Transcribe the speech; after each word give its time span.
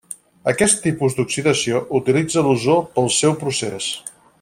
Aquest 0.51 0.79
tipus 0.85 1.17
d'oxidació 1.19 1.83
utilitza 2.01 2.47
l'ozó 2.49 2.81
pel 2.97 3.15
seu 3.23 3.41
procés. 3.45 3.97